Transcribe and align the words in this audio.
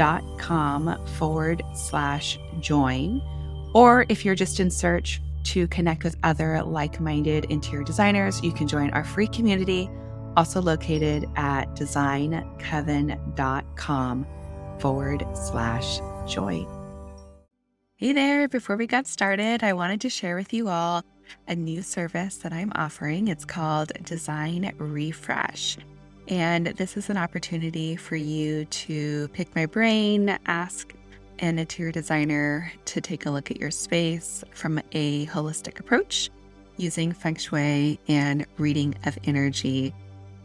designcoven.com 0.00 1.06
forward 1.18 1.62
slash 1.74 2.38
join. 2.60 3.20
Or 3.74 4.06
if 4.08 4.24
you're 4.24 4.34
just 4.34 4.58
in 4.60 4.70
search 4.70 5.20
to 5.44 5.66
connect 5.68 6.02
with 6.04 6.16
other 6.22 6.62
like 6.62 7.00
minded 7.00 7.46
interior 7.46 7.82
designers, 7.84 8.42
you 8.42 8.52
can 8.52 8.68
join 8.68 8.90
our 8.90 9.04
free 9.04 9.26
community, 9.26 9.88
also 10.36 10.60
located 10.60 11.24
at 11.36 11.74
designcoven.com 11.76 14.26
forward 14.78 15.24
slash 15.34 16.00
join. 16.26 16.66
Hey 17.96 18.12
there, 18.14 18.48
before 18.48 18.76
we 18.76 18.86
got 18.86 19.06
started, 19.06 19.62
I 19.62 19.74
wanted 19.74 20.00
to 20.02 20.08
share 20.08 20.34
with 20.34 20.54
you 20.54 20.68
all 20.68 21.04
a 21.46 21.54
new 21.54 21.82
service 21.82 22.38
that 22.38 22.52
I'm 22.52 22.72
offering. 22.74 23.28
It's 23.28 23.44
called 23.44 23.92
Design 24.04 24.72
Refresh. 24.78 25.76
And 26.30 26.68
this 26.68 26.96
is 26.96 27.10
an 27.10 27.16
opportunity 27.16 27.96
for 27.96 28.14
you 28.14 28.64
to 28.64 29.26
pick 29.32 29.54
my 29.56 29.66
brain, 29.66 30.38
ask 30.46 30.94
an 31.40 31.58
interior 31.58 31.90
designer 31.90 32.72
to 32.84 33.00
take 33.00 33.26
a 33.26 33.30
look 33.30 33.50
at 33.50 33.56
your 33.56 33.72
space 33.72 34.44
from 34.52 34.80
a 34.92 35.26
holistic 35.26 35.80
approach 35.80 36.30
using 36.76 37.12
feng 37.12 37.34
shui 37.34 37.98
and 38.06 38.46
reading 38.58 38.94
of 39.06 39.18
energy. 39.24 39.92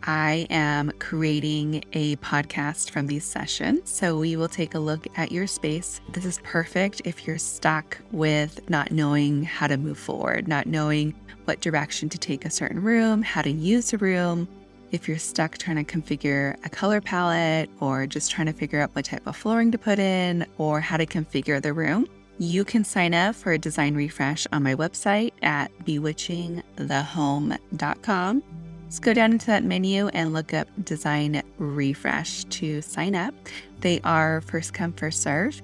I 0.01 0.47
am 0.49 0.91
creating 0.97 1.83
a 1.93 2.15
podcast 2.17 2.89
from 2.89 3.05
these 3.05 3.23
sessions. 3.23 3.87
So 3.89 4.17
we 4.17 4.35
will 4.35 4.47
take 4.47 4.73
a 4.73 4.79
look 4.79 5.05
at 5.17 5.31
your 5.31 5.45
space. 5.45 6.01
This 6.13 6.25
is 6.25 6.39
perfect 6.43 7.03
if 7.05 7.27
you're 7.27 7.37
stuck 7.37 7.99
with 8.11 8.67
not 8.71 8.91
knowing 8.91 9.43
how 9.43 9.67
to 9.67 9.77
move 9.77 9.99
forward, 9.99 10.47
not 10.47 10.65
knowing 10.65 11.13
what 11.45 11.61
direction 11.61 12.09
to 12.09 12.17
take 12.17 12.43
a 12.43 12.49
certain 12.49 12.81
room, 12.81 13.21
how 13.21 13.43
to 13.43 13.51
use 13.51 13.93
a 13.93 13.97
room, 13.99 14.47
if 14.91 15.07
you're 15.07 15.17
stuck 15.17 15.57
trying 15.57 15.83
to 15.83 15.83
configure 15.83 16.55
a 16.65 16.69
color 16.69 17.01
palette 17.01 17.69
or 17.79 18.05
just 18.07 18.31
trying 18.31 18.47
to 18.47 18.53
figure 18.53 18.79
out 18.79 18.95
what 18.95 19.05
type 19.05 19.27
of 19.27 19.35
flooring 19.35 19.71
to 19.71 19.77
put 19.77 19.99
in 19.99 20.45
or 20.57 20.79
how 20.79 20.97
to 20.97 21.05
configure 21.05 21.61
the 21.61 21.73
room, 21.73 22.07
you 22.37 22.65
can 22.65 22.83
sign 22.83 23.13
up 23.13 23.35
for 23.35 23.53
a 23.53 23.57
design 23.57 23.95
refresh 23.95 24.45
on 24.51 24.61
my 24.63 24.75
website 24.75 25.31
at 25.41 25.71
bewitchingthehome.com. 25.85 28.43
Let's 28.83 28.99
go 28.99 29.13
down 29.13 29.31
into 29.31 29.45
that 29.47 29.63
menu 29.63 30.09
and 30.09 30.33
look 30.33 30.53
up 30.53 30.67
design 30.83 31.41
refresh 31.57 32.43
to 32.45 32.81
sign 32.81 33.15
up. 33.15 33.33
They 33.81 33.99
are 34.01 34.41
first 34.41 34.73
come, 34.73 34.91
first 34.93 35.21
serve. 35.21 35.61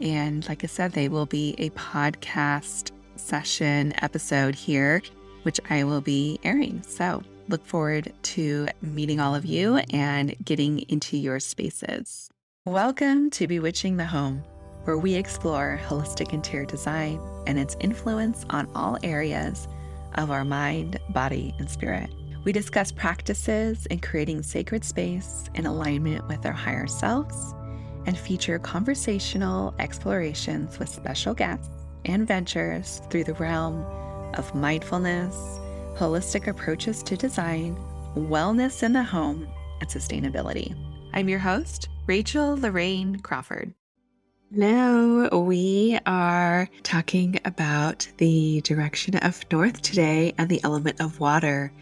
And 0.00 0.48
like 0.48 0.64
I 0.64 0.66
said, 0.66 0.92
they 0.92 1.08
will 1.08 1.26
be 1.26 1.54
a 1.58 1.70
podcast 1.70 2.92
session 3.16 3.92
episode 4.02 4.54
here, 4.54 5.02
which 5.42 5.60
I 5.70 5.84
will 5.84 6.00
be 6.00 6.38
airing. 6.44 6.82
So 6.86 7.22
look 7.48 7.64
forward 7.64 8.12
to 8.22 8.68
meeting 8.82 9.20
all 9.20 9.34
of 9.34 9.46
you 9.46 9.76
and 9.90 10.34
getting 10.44 10.80
into 10.90 11.16
your 11.16 11.40
spaces. 11.40 12.28
Welcome 12.66 13.30
to 13.30 13.46
Bewitching 13.46 13.96
the 13.96 14.04
Home, 14.04 14.44
where 14.84 14.98
we 14.98 15.14
explore 15.14 15.80
holistic 15.86 16.34
interior 16.34 16.66
design 16.66 17.18
and 17.46 17.58
its 17.58 17.74
influence 17.80 18.44
on 18.50 18.70
all 18.74 18.98
areas 19.02 19.66
of 20.16 20.30
our 20.30 20.44
mind, 20.44 21.00
body, 21.10 21.54
and 21.58 21.70
spirit. 21.70 22.10
We 22.44 22.52
discuss 22.52 22.92
practices 22.92 23.86
in 23.86 24.00
creating 24.00 24.42
sacred 24.42 24.84
space 24.84 25.44
in 25.54 25.64
alignment 25.64 26.28
with 26.28 26.44
our 26.44 26.52
higher 26.52 26.86
selves 26.86 27.54
and 28.04 28.16
feature 28.16 28.58
conversational 28.58 29.74
explorations 29.78 30.78
with 30.78 30.88
special 30.90 31.32
guests 31.32 31.68
and 32.04 32.28
ventures 32.28 33.00
through 33.08 33.24
the 33.24 33.34
realm 33.34 33.84
of 34.34 34.54
mindfulness 34.54 35.34
holistic 35.98 36.46
approaches 36.46 37.02
to 37.02 37.16
design, 37.16 37.76
wellness 38.14 38.84
in 38.84 38.92
the 38.92 39.02
home, 39.02 39.48
and 39.80 39.90
sustainability. 39.90 40.72
I'm 41.12 41.28
your 41.28 41.40
host, 41.40 41.88
Rachel 42.06 42.56
Larraine 42.56 43.20
Crawford. 43.20 43.74
Now, 44.52 45.28
we 45.36 45.98
are 46.06 46.68
talking 46.84 47.40
about 47.44 48.08
the 48.18 48.60
direction 48.60 49.16
of 49.16 49.44
north 49.50 49.82
today 49.82 50.34
and 50.38 50.48
the 50.48 50.62
element 50.62 51.00
of 51.00 51.18
water. 51.18 51.72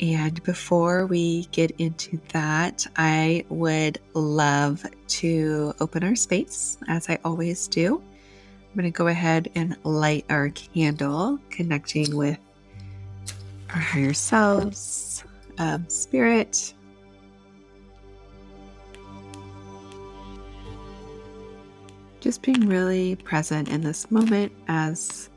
And 0.00 0.42
before 0.44 1.06
we 1.06 1.44
get 1.46 1.72
into 1.72 2.18
that, 2.32 2.86
I 2.96 3.44
would 3.50 3.98
love 4.14 4.82
to 5.08 5.74
open 5.78 6.04
our 6.04 6.16
space 6.16 6.78
as 6.88 7.10
I 7.10 7.18
always 7.22 7.68
do. 7.68 7.96
I'm 7.98 8.76
going 8.76 8.90
to 8.90 8.96
go 8.96 9.08
ahead 9.08 9.50
and 9.54 9.76
light 9.84 10.24
our 10.30 10.48
candle, 10.48 11.38
connecting 11.50 12.16
with 12.16 12.38
our 13.70 13.80
higher 13.80 14.14
selves, 14.14 15.24
um, 15.58 15.88
spirit. 15.88 16.74
Just 22.20 22.42
being 22.42 22.68
really 22.68 23.16
present 23.16 23.68
in 23.68 23.82
this 23.82 24.10
moment 24.10 24.52
as 24.66 25.30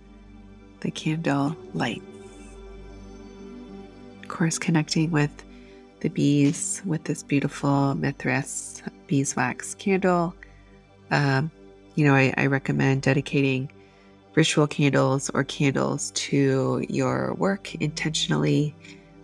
the 0.79 0.91
candle 0.91 1.55
lights. 1.73 2.03
Of 4.23 4.27
course, 4.27 4.57
connecting 4.57 5.11
with 5.11 5.31
the 6.01 6.09
bees 6.09 6.81
with 6.85 7.03
this 7.03 7.23
beautiful 7.23 7.93
Mithras 7.95 8.81
beeswax 9.07 9.75
candle. 9.75 10.33
Um, 11.11 11.51
you 11.95 12.05
know, 12.05 12.15
I, 12.15 12.33
I 12.37 12.47
recommend 12.47 13.03
dedicating 13.03 13.71
ritual 14.35 14.67
candles 14.67 15.29
or 15.33 15.43
candles 15.43 16.11
to 16.11 16.85
your 16.89 17.33
work 17.35 17.75
intentionally, 17.75 18.73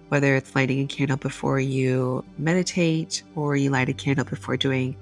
whether 0.09 0.35
it's 0.35 0.56
lighting 0.56 0.81
a 0.81 0.88
candle 0.88 1.18
before 1.18 1.59
you 1.59 2.23
meditate 2.38 3.23
or 3.35 3.56
you 3.56 3.69
light 3.69 3.90
a 3.90 3.94
candle 3.94 4.25
before 4.25 4.57
doing 4.57 4.96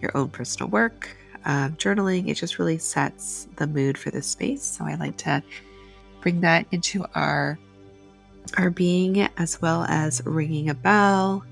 your 0.00 0.16
own 0.16 0.28
personal 0.28 0.68
work. 0.68 1.08
Um, 1.46 1.74
journaling, 1.76 2.28
it 2.28 2.34
just 2.34 2.58
really 2.58 2.78
sets 2.78 3.48
the 3.56 3.66
mood 3.66 3.96
for 3.96 4.10
the 4.10 4.20
space. 4.20 4.62
So 4.62 4.84
I 4.84 4.94
like 4.96 5.16
to 5.18 5.42
bring 6.20 6.40
that 6.42 6.66
into 6.70 7.06
our 7.14 7.58
our 8.56 8.70
being 8.70 9.28
as 9.36 9.60
well 9.60 9.84
as 9.84 10.22
ringing 10.24 10.70
a 10.70 10.74
bell. 10.74 11.44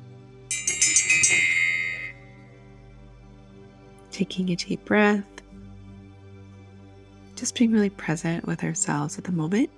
Taking 4.10 4.50
a 4.50 4.56
deep 4.56 4.84
breath 4.84 5.37
just 7.38 7.56
being 7.56 7.72
really 7.72 7.90
present 7.90 8.46
with 8.46 8.64
ourselves 8.64 9.16
at 9.16 9.24
the 9.24 9.32
moment. 9.32 9.70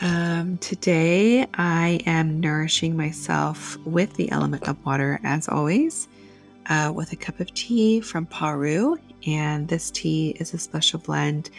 Um, 0.00 0.56
today, 0.58 1.46
I 1.54 2.00
am 2.06 2.40
nourishing 2.40 2.96
myself 2.96 3.76
with 3.84 4.14
the 4.14 4.30
element 4.30 4.68
of 4.68 4.84
water, 4.84 5.20
as 5.24 5.48
always, 5.48 6.08
uh, 6.66 6.92
with 6.94 7.12
a 7.12 7.16
cup 7.16 7.40
of 7.40 7.52
tea 7.54 8.00
from 8.00 8.26
Paru. 8.26 8.96
And 9.26 9.68
this 9.68 9.90
tea 9.90 10.36
is 10.40 10.54
a 10.54 10.58
special 10.58 10.98
blend 10.98 11.50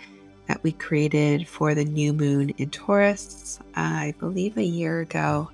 that 0.48 0.62
we 0.64 0.74
created 0.74 1.48
for 1.48 1.74
the 1.74 1.86
new 1.86 2.12
moon 2.12 2.50
in 2.52 2.70
Taurus, 2.70 3.60
I 3.76 4.14
believe 4.20 4.58
a 4.58 4.64
year 4.64 5.02
ago. 5.02 5.50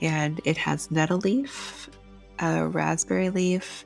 And 0.00 0.40
it 0.44 0.56
has 0.56 0.90
nettle 0.90 1.18
leaf, 1.18 1.90
a 2.38 2.66
raspberry 2.66 3.30
leaf, 3.30 3.84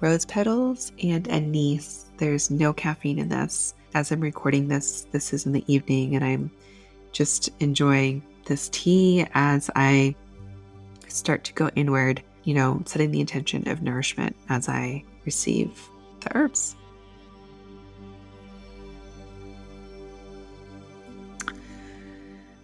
rose 0.00 0.24
petals, 0.24 0.92
and 1.02 1.28
anise. 1.28 2.03
There's 2.18 2.50
no 2.50 2.72
caffeine 2.72 3.18
in 3.18 3.28
this. 3.28 3.74
As 3.94 4.10
I'm 4.10 4.20
recording 4.20 4.68
this, 4.68 5.06
this 5.12 5.32
is 5.32 5.46
in 5.46 5.52
the 5.52 5.64
evening, 5.72 6.16
and 6.16 6.24
I'm 6.24 6.50
just 7.12 7.50
enjoying 7.60 8.22
this 8.46 8.68
tea 8.70 9.26
as 9.34 9.70
I 9.76 10.14
start 11.08 11.44
to 11.44 11.52
go 11.54 11.70
inward, 11.76 12.22
you 12.44 12.54
know, 12.54 12.82
setting 12.86 13.10
the 13.10 13.20
intention 13.20 13.68
of 13.68 13.82
nourishment 13.82 14.36
as 14.48 14.68
I 14.68 15.04
receive 15.24 15.88
the 16.20 16.36
herbs. 16.36 16.76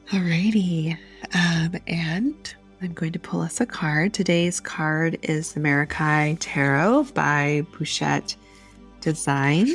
Alrighty. 0.08 0.96
Um, 1.35 1.76
and 1.87 2.55
I'm 2.82 2.93
going 2.94 3.12
to 3.12 3.20
pull 3.20 3.41
us 3.41 3.61
a 3.61 3.67
card. 3.67 4.12
Today's 4.12 4.58
card 4.58 5.19
is 5.23 5.53
the 5.53 5.61
Meraki 5.61 6.37
Tarot 6.41 7.05
by 7.14 7.64
Bouchette 7.79 8.35
Design. 9.00 9.69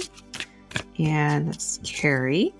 And 1.00 1.50
it's 1.50 1.80
Kerri. 1.80 2.54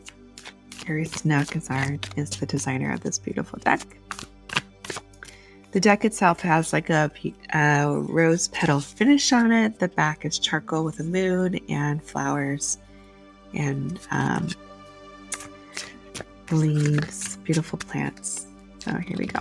Kerri 0.72 1.08
Snook 1.08 1.56
is, 1.56 1.70
our, 1.70 1.98
is 2.16 2.30
the 2.32 2.46
designer 2.46 2.94
of 2.94 3.02
this 3.02 3.18
beautiful 3.18 3.60
deck. 3.60 3.82
The 5.72 5.80
deck 5.82 6.06
itself 6.06 6.40
has 6.42 6.72
like 6.72 6.90
a, 6.90 7.12
a 7.54 7.90
rose 7.90 8.48
petal 8.50 8.80
finish 8.80 9.34
on 9.34 9.52
it. 9.52 9.80
The 9.80 9.90
back 9.90 10.24
is 10.24 10.40
charcoal 10.40 10.86
with 10.86 11.00
a 11.02 11.04
moon 11.04 11.60
and 11.68 12.02
flowers 12.02 12.78
and 13.54 14.00
um, 14.12 14.48
leaves, 16.52 17.38
beautiful 17.38 17.78
plants. 17.78 18.48
So 18.80 18.96
here 18.96 19.18
we 19.18 19.26
go. 19.26 19.40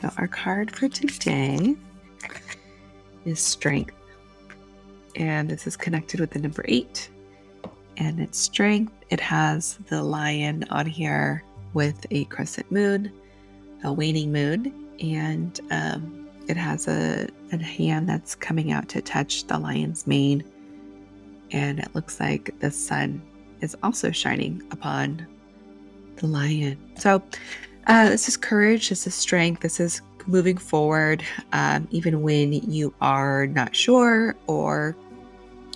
So 0.00 0.10
our 0.18 0.28
card 0.28 0.76
for 0.76 0.88
today 0.88 1.74
is 3.24 3.40
strength. 3.40 3.94
And 5.16 5.48
this 5.48 5.66
is 5.66 5.76
connected 5.76 6.20
with 6.20 6.30
the 6.30 6.38
number 6.38 6.64
eight. 6.66 7.08
And 7.96 8.20
its 8.20 8.38
strength, 8.38 8.92
it 9.10 9.20
has 9.20 9.78
the 9.88 10.02
lion 10.02 10.64
on 10.70 10.86
here 10.86 11.44
with 11.74 12.06
a 12.10 12.24
crescent 12.26 12.70
moon, 12.70 13.12
a 13.84 13.92
waning 13.92 14.32
moon, 14.32 14.72
and 15.00 15.60
um, 15.70 16.28
it 16.48 16.56
has 16.56 16.88
a, 16.88 17.28
a 17.52 17.62
hand 17.62 18.08
that's 18.08 18.34
coming 18.34 18.72
out 18.72 18.88
to 18.90 19.02
touch 19.02 19.46
the 19.46 19.58
lion's 19.58 20.06
mane. 20.06 20.44
And 21.52 21.78
it 21.78 21.94
looks 21.94 22.18
like 22.18 22.58
the 22.60 22.70
sun 22.70 23.22
is 23.60 23.76
also 23.82 24.10
shining 24.10 24.62
upon 24.70 25.26
the 26.16 26.26
lion. 26.26 26.78
So, 26.96 27.22
uh, 27.86 28.08
this 28.08 28.28
is 28.28 28.36
courage, 28.36 28.88
this 28.88 29.06
is 29.06 29.14
strength, 29.14 29.60
this 29.60 29.78
is 29.78 30.00
moving 30.26 30.56
forward, 30.56 31.22
um, 31.52 31.86
even 31.90 32.22
when 32.22 32.52
you 32.52 32.94
are 33.00 33.46
not 33.46 33.76
sure 33.76 34.36
or 34.46 34.96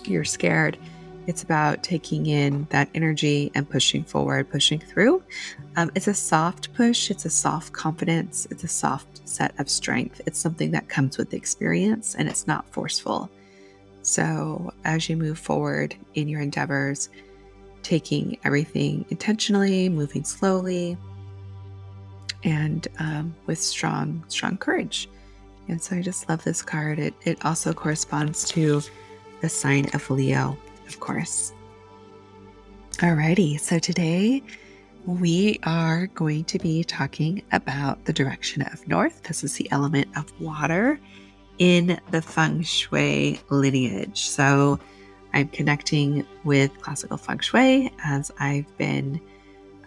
you're 0.09 0.23
scared. 0.23 0.77
It's 1.27 1.43
about 1.43 1.83
taking 1.83 2.25
in 2.25 2.65
that 2.71 2.89
energy 2.95 3.51
and 3.53 3.69
pushing 3.69 4.03
forward, 4.03 4.49
pushing 4.49 4.79
through. 4.79 5.21
Um, 5.75 5.91
it's 5.93 6.07
a 6.07 6.13
soft 6.13 6.73
push, 6.73 7.11
it's 7.11 7.25
a 7.25 7.29
soft 7.29 7.71
confidence, 7.71 8.47
it's 8.49 8.63
a 8.63 8.67
soft 8.67 9.27
set 9.27 9.53
of 9.59 9.69
strength. 9.69 10.21
It's 10.25 10.39
something 10.39 10.71
that 10.71 10.89
comes 10.89 11.17
with 11.17 11.33
experience 11.33 12.15
and 12.15 12.27
it's 12.27 12.47
not 12.47 12.65
forceful. 12.71 13.29
So, 14.01 14.73
as 14.85 15.07
you 15.07 15.17
move 15.17 15.37
forward 15.37 15.95
in 16.15 16.27
your 16.27 16.41
endeavors, 16.41 17.09
taking 17.83 18.37
everything 18.43 19.05
intentionally, 19.09 19.89
moving 19.89 20.23
slowly, 20.23 20.97
and 22.43 22.87
um, 22.99 23.35
with 23.45 23.59
strong, 23.59 24.23
strong 24.29 24.57
courage. 24.57 25.09
And 25.67 25.81
so 25.81 25.95
I 25.95 26.01
just 26.01 26.27
love 26.29 26.43
this 26.43 26.61
card. 26.61 26.97
It, 26.97 27.13
it 27.23 27.45
also 27.45 27.73
corresponds 27.73 28.45
to 28.49 28.81
the 29.41 29.49
sign 29.49 29.89
of 29.93 30.09
Leo, 30.09 30.57
of 30.87 30.99
course. 30.99 31.53
Alrighty, 32.93 33.59
so 33.59 33.79
today 33.79 34.43
we 35.05 35.59
are 35.63 36.07
going 36.07 36.43
to 36.45 36.59
be 36.59 36.83
talking 36.83 37.41
about 37.51 38.03
the 38.05 38.13
direction 38.13 38.61
of 38.63 38.87
north. 38.87 39.23
This 39.23 39.43
is 39.43 39.55
the 39.55 39.71
element 39.71 40.07
of 40.17 40.39
water 40.41 40.99
in 41.57 41.99
the 42.11 42.21
feng 42.21 42.63
shui 42.63 43.39
lineage. 43.49 44.21
So 44.21 44.79
I'm 45.33 45.47
connecting 45.49 46.25
with 46.43 46.77
classical 46.81 47.17
feng 47.17 47.39
shui 47.39 47.91
as 48.03 48.31
I've 48.39 48.77
been 48.77 49.21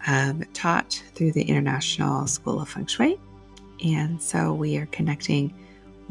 um, 0.07 0.43
taught 0.53 1.01
through 1.15 1.31
the 1.31 1.43
International 1.43 2.27
School 2.27 2.61
of 2.61 2.69
Feng 2.69 2.85
Shui. 2.85 3.19
And 3.83 4.21
so 4.21 4.53
we 4.53 4.77
are 4.77 4.85
connecting 4.87 5.53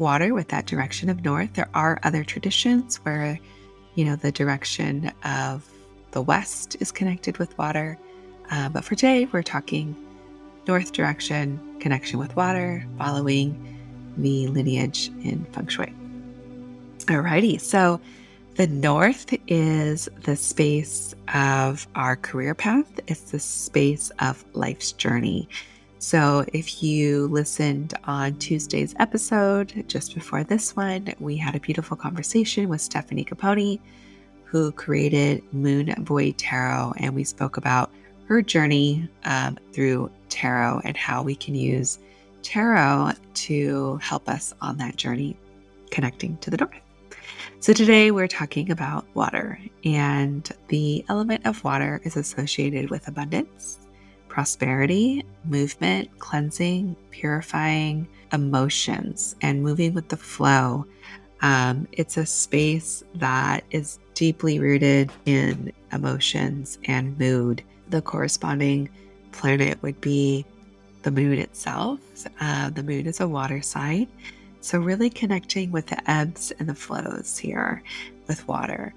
water 0.03 0.33
with 0.33 0.49
that 0.49 0.67
direction 0.67 1.09
of 1.09 1.23
north. 1.23 1.53
There 1.53 1.69
are 1.73 1.99
other 2.03 2.23
traditions 2.23 2.97
where, 2.97 3.39
you 3.95 4.05
know, 4.05 4.15
the 4.15 4.31
direction 4.31 5.11
of 5.23 5.67
the 6.11 6.21
west 6.21 6.75
is 6.79 6.91
connected 6.91 7.37
with 7.39 7.57
water. 7.57 7.97
Uh, 8.51 8.69
but 8.69 8.83
for 8.83 8.93
today, 8.95 9.27
we're 9.31 9.41
talking 9.41 9.95
north 10.67 10.91
direction, 10.91 11.59
connection 11.79 12.19
with 12.19 12.35
water, 12.35 12.85
following 12.97 13.79
the 14.17 14.47
lineage 14.47 15.07
in 15.23 15.45
feng 15.53 15.67
shui. 15.67 15.93
Alrighty, 17.05 17.59
so 17.59 17.99
the 18.55 18.67
north 18.67 19.35
is 19.47 20.07
the 20.23 20.35
space 20.35 21.15
of 21.33 21.87
our 21.95 22.15
career 22.15 22.53
path, 22.53 22.99
it's 23.07 23.31
the 23.31 23.39
space 23.39 24.11
of 24.19 24.45
life's 24.53 24.91
journey. 24.91 25.49
So, 26.03 26.43
if 26.51 26.83
you 26.83 27.27
listened 27.27 27.93
on 28.03 28.35
Tuesday's 28.35 28.93
episode, 28.99 29.85
just 29.87 30.13
before 30.13 30.43
this 30.43 30.75
one, 30.75 31.13
we 31.21 31.37
had 31.37 31.55
a 31.55 31.61
beautiful 31.61 31.95
conversation 31.95 32.67
with 32.67 32.81
Stephanie 32.81 33.23
Caponi, 33.23 33.79
who 34.43 34.73
created 34.73 35.41
Moon 35.53 35.95
Void 36.03 36.37
Tarot, 36.37 36.95
and 36.97 37.15
we 37.15 37.23
spoke 37.23 37.55
about 37.55 37.89
her 38.27 38.41
journey 38.41 39.07
um, 39.23 39.57
through 39.71 40.11
tarot 40.27 40.81
and 40.83 40.97
how 40.97 41.23
we 41.23 41.35
can 41.35 41.55
use 41.55 41.99
tarot 42.41 43.13
to 43.35 43.95
help 44.01 44.27
us 44.27 44.53
on 44.59 44.75
that 44.79 44.97
journey 44.97 45.37
connecting 45.89 46.35
to 46.39 46.49
the 46.49 46.57
north. 46.57 46.81
So, 47.61 47.71
today 47.71 48.11
we're 48.11 48.27
talking 48.27 48.71
about 48.71 49.05
water, 49.13 49.57
and 49.85 50.51
the 50.67 51.05
element 51.07 51.45
of 51.45 51.63
water 51.63 52.01
is 52.03 52.17
associated 52.17 52.89
with 52.89 53.07
abundance, 53.07 53.79
prosperity, 54.33 55.23
movement, 55.45 56.09
cleansing, 56.17 56.95
purifying 57.11 58.07
emotions, 58.31 59.35
and 59.43 59.61
moving 59.61 59.93
with 59.93 60.09
the 60.09 60.17
flow. 60.17 60.83
Um, 61.43 61.87
it's 61.91 62.17
a 62.17 62.25
space 62.25 63.03
that 63.13 63.63
is 63.69 63.99
deeply 64.15 64.57
rooted 64.57 65.11
in 65.27 65.71
emotions 65.91 66.79
and 66.85 67.15
mood. 67.19 67.61
The 67.89 68.01
corresponding 68.01 68.89
planet 69.33 69.79
would 69.83 70.01
be 70.01 70.47
the 71.03 71.11
moon 71.11 71.37
itself. 71.37 71.99
Uh, 72.41 72.71
the 72.71 72.81
moon 72.81 73.05
is 73.05 73.19
a 73.19 73.27
water 73.27 73.61
sign. 73.61 74.07
So, 74.61 74.79
really 74.79 75.11
connecting 75.11 75.71
with 75.71 75.85
the 75.85 76.09
ebbs 76.09 76.51
and 76.57 76.67
the 76.67 76.73
flows 76.73 77.37
here 77.37 77.83
with 78.27 78.47
water. 78.47 78.95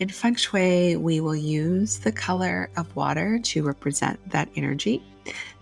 In 0.00 0.08
feng 0.08 0.36
shui, 0.36 0.94
we 0.94 1.20
will 1.20 1.34
use 1.34 1.98
the 1.98 2.12
color 2.12 2.70
of 2.76 2.94
water 2.94 3.40
to 3.40 3.64
represent 3.64 4.30
that 4.30 4.48
energy. 4.54 5.02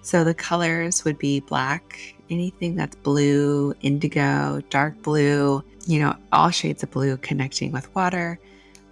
So, 0.02 0.24
the 0.24 0.34
colors 0.34 1.04
would 1.04 1.18
be 1.18 1.40
black, 1.40 2.14
anything 2.28 2.76
that's 2.76 2.96
blue, 2.96 3.74
indigo, 3.80 4.60
dark 4.68 5.00
blue, 5.02 5.64
you 5.86 5.98
know, 5.98 6.14
all 6.32 6.50
shades 6.50 6.82
of 6.82 6.90
blue 6.90 7.16
connecting 7.16 7.72
with 7.72 7.92
water. 7.94 8.38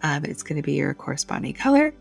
Um, 0.03 0.25
it's 0.25 0.43
going 0.43 0.57
to 0.57 0.63
be 0.63 0.73
your 0.73 0.95
corresponding 0.95 1.53
color. 1.53 1.93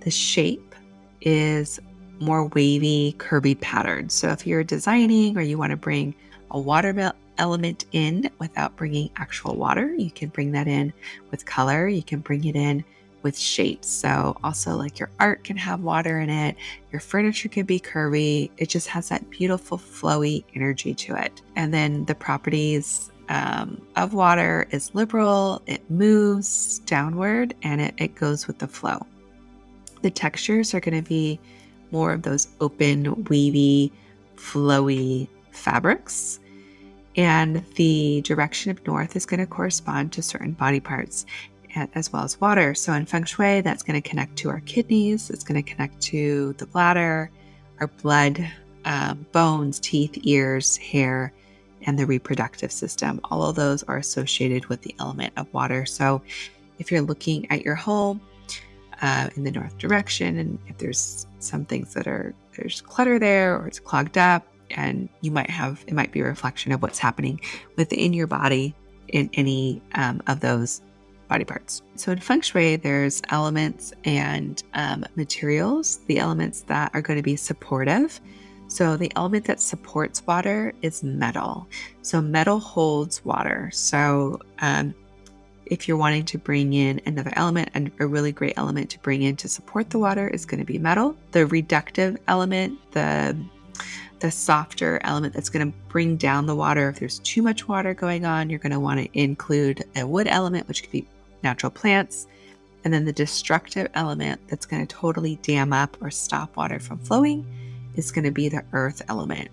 The 0.00 0.10
shape 0.10 0.74
is 1.20 1.78
more 2.20 2.46
wavy, 2.48 3.14
curvy 3.18 3.60
patterns. 3.60 4.14
So, 4.14 4.30
if 4.30 4.46
you're 4.46 4.64
designing 4.64 5.36
or 5.36 5.42
you 5.42 5.58
want 5.58 5.72
to 5.72 5.76
bring 5.76 6.14
a 6.50 6.58
watermelon 6.58 7.14
element 7.38 7.86
in 7.92 8.30
without 8.38 8.76
bringing 8.76 9.10
actual 9.16 9.56
water. 9.56 9.94
You 9.94 10.10
can 10.10 10.28
bring 10.28 10.52
that 10.52 10.68
in 10.68 10.92
with 11.30 11.46
color, 11.46 11.88
you 11.88 12.02
can 12.02 12.20
bring 12.20 12.44
it 12.44 12.56
in 12.56 12.84
with 13.22 13.38
shapes. 13.38 13.88
So, 13.88 14.36
also, 14.44 14.76
like 14.76 14.98
your 14.98 15.10
art 15.18 15.44
can 15.44 15.56
have 15.56 15.80
water 15.80 16.20
in 16.20 16.30
it, 16.30 16.56
your 16.92 17.00
furniture 17.00 17.48
can 17.48 17.66
be 17.66 17.80
curvy. 17.80 18.50
It 18.58 18.68
just 18.68 18.88
has 18.88 19.08
that 19.08 19.28
beautiful, 19.30 19.78
flowy 19.78 20.44
energy 20.54 20.94
to 20.94 21.16
it. 21.16 21.42
And 21.56 21.74
then 21.74 22.04
the 22.04 22.14
properties 22.14 23.10
um, 23.28 23.82
of 23.96 24.14
water 24.14 24.66
is 24.70 24.94
liberal, 24.94 25.62
it 25.66 25.88
moves 25.90 26.78
downward, 26.80 27.54
and 27.62 27.80
it, 27.80 27.94
it 27.98 28.14
goes 28.14 28.46
with 28.46 28.58
the 28.58 28.68
flow. 28.68 29.06
The 30.02 30.10
textures 30.10 30.74
are 30.74 30.80
going 30.80 31.02
to 31.02 31.08
be 31.08 31.40
more 31.90 32.12
of 32.12 32.22
those 32.22 32.48
open, 32.60 33.24
wavy, 33.24 33.92
flowy 34.36 35.28
fabrics. 35.50 36.40
And 37.18 37.64
the 37.74 38.22
direction 38.22 38.70
of 38.70 38.86
north 38.86 39.16
is 39.16 39.26
going 39.26 39.40
to 39.40 39.46
correspond 39.46 40.12
to 40.12 40.22
certain 40.22 40.52
body 40.52 40.78
parts 40.78 41.26
as 41.94 42.12
well 42.12 42.22
as 42.22 42.40
water. 42.40 42.74
So 42.74 42.92
in 42.92 43.06
feng 43.06 43.24
shui, 43.24 43.60
that's 43.60 43.82
going 43.82 44.00
to 44.00 44.08
connect 44.08 44.36
to 44.36 44.50
our 44.50 44.60
kidneys, 44.60 45.28
it's 45.28 45.44
going 45.44 45.62
to 45.62 45.68
connect 45.68 46.00
to 46.02 46.54
the 46.54 46.66
bladder, 46.66 47.30
our 47.80 47.88
blood, 47.88 48.48
um, 48.84 49.26
bones, 49.32 49.80
teeth, 49.80 50.16
ears, 50.22 50.76
hair, 50.76 51.32
and 51.82 51.98
the 51.98 52.06
reproductive 52.06 52.72
system. 52.72 53.20
All 53.24 53.42
of 53.42 53.56
those 53.56 53.82
are 53.84 53.96
associated 53.96 54.66
with 54.66 54.82
the 54.82 54.94
element 55.00 55.32
of 55.36 55.52
water. 55.52 55.86
So 55.86 56.22
if 56.78 56.90
you're 56.92 57.02
looking 57.02 57.50
at 57.50 57.64
your 57.64 57.74
home 57.74 58.20
uh, 59.02 59.28
in 59.34 59.42
the 59.42 59.50
north 59.50 59.76
direction, 59.78 60.38
and 60.38 60.58
if 60.68 60.78
there's 60.78 61.26
some 61.40 61.64
things 61.64 61.94
that 61.94 62.06
are 62.06 62.32
there's 62.56 62.80
clutter 62.80 63.18
there 63.18 63.56
or 63.56 63.66
it's 63.66 63.80
clogged 63.80 64.18
up, 64.18 64.46
and 64.70 65.08
you 65.20 65.30
might 65.30 65.50
have 65.50 65.84
it 65.86 65.94
might 65.94 66.12
be 66.12 66.20
a 66.20 66.24
reflection 66.24 66.72
of 66.72 66.82
what's 66.82 66.98
happening 66.98 67.40
within 67.76 68.12
your 68.12 68.26
body 68.26 68.74
in 69.08 69.30
any 69.34 69.82
um, 69.94 70.22
of 70.26 70.40
those 70.40 70.82
body 71.28 71.44
parts. 71.44 71.82
So 71.94 72.12
in 72.12 72.18
feng 72.18 72.40
shui, 72.40 72.76
there's 72.76 73.22
elements 73.30 73.92
and 74.04 74.62
um, 74.74 75.04
materials, 75.16 75.98
the 76.06 76.18
elements 76.18 76.62
that 76.62 76.90
are 76.94 77.02
going 77.02 77.18
to 77.18 77.22
be 77.22 77.36
supportive. 77.36 78.20
So 78.68 78.96
the 78.96 79.12
element 79.16 79.46
that 79.46 79.60
supports 79.60 80.26
water 80.26 80.74
is 80.82 81.02
metal. 81.02 81.66
So 82.02 82.20
metal 82.20 82.58
holds 82.58 83.24
water. 83.24 83.70
So 83.72 84.40
um, 84.60 84.94
if 85.66 85.86
you're 85.86 85.96
wanting 85.96 86.24
to 86.26 86.38
bring 86.38 86.72
in 86.72 87.00
another 87.06 87.32
element, 87.36 87.70
and 87.74 87.90
a 87.98 88.06
really 88.06 88.32
great 88.32 88.54
element 88.56 88.90
to 88.90 88.98
bring 89.00 89.22
in 89.22 89.36
to 89.36 89.48
support 89.48 89.90
the 89.90 89.98
water 89.98 90.28
is 90.28 90.44
going 90.44 90.60
to 90.60 90.66
be 90.66 90.78
metal. 90.78 91.16
The 91.32 91.40
reductive 91.46 92.18
element, 92.26 92.78
the 92.92 93.36
the 94.20 94.30
softer 94.30 95.00
element 95.04 95.34
that's 95.34 95.48
going 95.48 95.70
to 95.70 95.78
bring 95.88 96.16
down 96.16 96.46
the 96.46 96.56
water. 96.56 96.88
If 96.88 96.98
there's 96.98 97.20
too 97.20 97.42
much 97.42 97.68
water 97.68 97.94
going 97.94 98.24
on, 98.24 98.50
you're 98.50 98.58
going 98.58 98.72
to 98.72 98.80
want 98.80 99.00
to 99.00 99.18
include 99.18 99.84
a 99.96 100.06
wood 100.06 100.26
element, 100.26 100.68
which 100.68 100.82
could 100.82 100.92
be 100.92 101.06
natural 101.42 101.70
plants. 101.70 102.26
And 102.84 102.92
then 102.92 103.04
the 103.04 103.12
destructive 103.12 103.88
element 103.94 104.40
that's 104.48 104.66
going 104.66 104.86
to 104.86 104.94
totally 104.94 105.36
dam 105.42 105.72
up 105.72 105.96
or 106.00 106.10
stop 106.10 106.56
water 106.56 106.78
from 106.78 106.98
flowing 106.98 107.46
is 107.94 108.10
going 108.10 108.24
to 108.24 108.30
be 108.30 108.48
the 108.48 108.64
earth 108.72 109.02
element. 109.08 109.50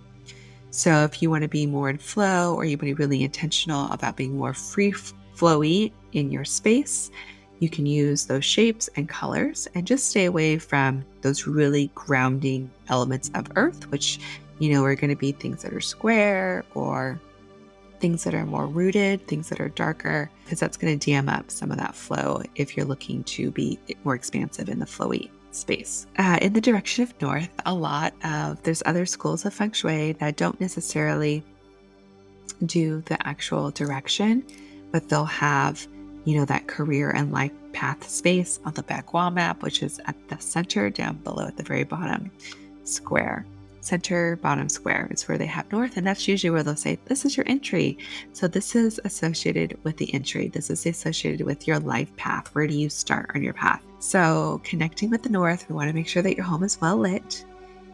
So 0.72 1.04
if 1.04 1.22
you 1.22 1.30
want 1.30 1.44
to 1.44 1.48
be 1.48 1.66
more 1.66 1.90
in 1.90 1.98
flow 1.98 2.54
or 2.54 2.66
you 2.66 2.78
want 2.78 2.82
to 2.82 2.86
be 2.86 2.94
really 2.94 3.24
intentional 3.24 3.92
about 3.92 4.18
being 4.18 4.38
more 4.38 4.54
free 4.54 4.92
flowy 4.92 5.92
in 6.12 6.32
your 6.32 6.46
space, 6.46 7.12
you 7.60 7.70
can 7.70 7.86
use 7.86 8.26
those 8.26 8.44
shapes 8.44 8.90
and 8.96 9.08
colors 9.08 9.68
and 9.74 9.88
just 9.88 10.10
stay 10.10 10.26
away 10.26 10.58
from 10.58 11.06
those 11.22 11.48
really 11.48 11.90
grounding 11.96 12.70
elements 12.90 13.32
of 13.34 13.48
earth, 13.56 13.90
which 13.92 14.20
you 14.60 14.72
know 14.72 14.84
are 14.84 14.96
going 14.96 15.10
to 15.10 15.16
be 15.16 15.32
things 15.32 15.64
that 15.64 15.74
are 15.74 15.82
square 15.82 16.64
or 16.74 17.20
things 18.00 18.24
that 18.24 18.34
are 18.34 18.46
more 18.46 18.68
rooted, 18.68 19.26
things 19.28 19.50
that 19.50 19.60
are 19.60 19.70
darker, 19.70 20.30
because 20.44 20.60
that's 20.60 20.78
going 20.78 20.98
to 20.98 21.12
dam 21.12 21.30
up 21.30 21.50
some 21.50 21.72
of 21.72 21.78
that 21.78 21.96
flow 21.96 22.42
if 22.56 22.76
you're 22.76 22.86
looking 22.86 23.24
to 23.24 23.52
be 23.52 23.80
more 24.04 24.16
expansive 24.16 24.70
in 24.70 24.80
the 24.80 24.86
flowy 24.86 25.30
space. 25.52 26.06
Uh, 26.18 26.38
in 26.42 26.54
the 26.54 26.62
direction 26.62 27.04
of 27.04 27.22
north, 27.22 27.50
a 27.66 27.74
lot 27.74 28.14
of 28.24 28.62
there's 28.64 28.84
other 28.86 29.06
schools 29.06 29.46
of 29.46 29.54
feng 29.54 29.72
shui 29.72 30.12
that 30.14 30.36
don't 30.36 30.60
necessarily 30.60 31.44
do 32.66 33.02
the 33.06 33.28
actual 33.28 33.72
direction, 33.72 34.46
but 34.92 35.10
they'll 35.10 35.26
have 35.26 35.88
you 36.26 36.38
know 36.38 36.46
that 36.46 36.68
career 36.68 37.12
and 37.12 37.32
life 37.32 37.52
path 37.72 38.08
space 38.10 38.60
on 38.66 38.74
the 38.74 38.84
bagua 38.84 39.34
map, 39.34 39.62
which 39.64 39.84
is 39.84 40.00
at 40.06 40.16
the 40.28 40.38
center 40.40 40.90
down 40.90 41.16
below 41.18 41.46
at 41.46 41.58
the 41.58 41.64
very 41.64 41.84
bottom 41.84 42.32
square 42.84 43.46
center 43.86 44.36
bottom 44.38 44.68
square 44.68 45.08
is 45.12 45.28
where 45.28 45.38
they 45.38 45.46
have 45.46 45.72
north 45.72 45.98
and 45.98 46.06
that's 46.06 46.28
usually 46.28 46.50
where 46.50 46.64
they'll 46.64 46.76
say 46.76 46.98
this 47.06 47.26
is 47.26 47.38
your 47.38 47.48
entry. 47.48 47.98
So 48.34 48.48
this 48.48 48.76
is 48.76 49.00
associated 49.04 49.78
with 49.84 49.98
the 49.98 50.14
entry. 50.14 50.48
This 50.48 50.70
is 50.70 50.86
associated 50.86 51.46
with 51.46 51.68
your 51.68 51.80
life 51.80 52.16
path. 52.16 52.48
Where 52.54 52.68
do 52.68 52.74
you 52.76 52.90
start 52.90 53.32
on 53.36 53.44
your 53.44 53.54
path? 53.54 53.82
So 54.00 54.62
connecting 54.64 55.10
with 55.10 55.24
the 55.24 55.30
north 55.30 55.68
we 55.70 55.76
want 55.76 55.90
to 55.90 55.96
make 55.96 56.08
sure 56.08 56.24
that 56.24 56.36
your 56.36 56.46
home 56.46 56.64
is 56.64 56.80
well 56.82 56.98
lit. 56.98 57.46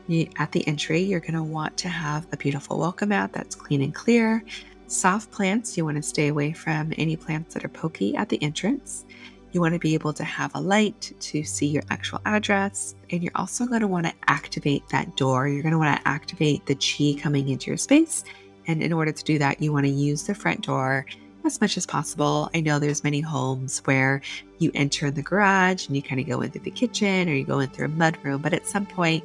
You, 0.07 0.27
at 0.37 0.51
the 0.51 0.67
entry 0.67 1.01
you're 1.01 1.19
going 1.19 1.33
to 1.33 1.43
want 1.43 1.77
to 1.77 1.89
have 1.89 2.27
a 2.31 2.37
beautiful 2.37 2.79
welcome 2.79 3.09
mat 3.09 3.33
that's 3.33 3.55
clean 3.55 3.81
and 3.81 3.93
clear. 3.93 4.43
Soft 4.87 5.31
plants 5.31 5.77
you 5.77 5.85
want 5.85 5.97
to 5.97 6.03
stay 6.03 6.27
away 6.27 6.51
from 6.51 6.93
any 6.97 7.15
plants 7.15 7.53
that 7.53 7.63
are 7.63 7.69
pokey 7.69 8.15
at 8.15 8.29
the 8.29 8.41
entrance 8.43 9.05
you 9.51 9.61
want 9.61 9.73
to 9.73 9.79
be 9.79 9.93
able 9.93 10.13
to 10.13 10.23
have 10.23 10.51
a 10.55 10.61
light 10.61 11.13
to 11.19 11.43
see 11.43 11.67
your 11.67 11.83
actual 11.89 12.21
address. 12.25 12.95
And 13.09 13.21
you're 13.21 13.31
also 13.35 13.65
going 13.65 13.81
to 13.81 13.87
want 13.87 14.05
to 14.05 14.13
activate 14.27 14.87
that 14.89 15.15
door. 15.17 15.47
You're 15.47 15.63
going 15.63 15.73
to 15.73 15.77
want 15.77 15.99
to 15.99 16.07
activate 16.07 16.65
the 16.65 16.75
chi 16.75 17.21
coming 17.21 17.49
into 17.49 17.67
your 17.67 17.77
space. 17.77 18.23
And 18.67 18.81
in 18.81 18.93
order 18.93 19.11
to 19.11 19.23
do 19.23 19.37
that, 19.39 19.61
you 19.61 19.73
want 19.73 19.85
to 19.85 19.91
use 19.91 20.23
the 20.23 20.35
front 20.35 20.61
door 20.61 21.05
as 21.43 21.59
much 21.59 21.77
as 21.77 21.85
possible. 21.85 22.49
I 22.53 22.61
know 22.61 22.79
there's 22.79 23.03
many 23.03 23.19
homes 23.19 23.79
where 23.85 24.21
you 24.59 24.71
enter 24.73 25.07
in 25.07 25.15
the 25.15 25.21
garage 25.23 25.87
and 25.87 25.95
you 25.95 26.01
kind 26.01 26.21
of 26.21 26.27
go 26.27 26.41
in 26.41 26.51
through 26.51 26.61
the 26.61 26.71
kitchen 26.71 27.27
or 27.27 27.33
you 27.33 27.43
go 27.43 27.59
in 27.59 27.69
through 27.69 27.85
a 27.85 27.89
mud 27.89 28.17
room, 28.23 28.41
but 28.41 28.53
at 28.53 28.67
some 28.67 28.85
point 28.85 29.23